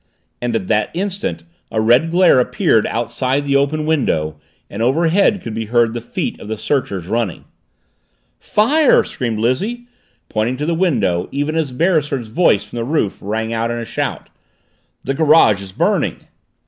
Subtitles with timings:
[0.41, 5.53] And at that instant a red glare appeared outside the open window and overhead could
[5.53, 7.45] be heard the feet of the searchers, running.
[8.39, 9.85] "Fire!" screamed Lizzie,
[10.27, 13.85] pointing to the window, even as Beresford's voice from the roof rang out in a
[13.85, 14.29] shout.
[15.03, 16.17] "The garage is burning!"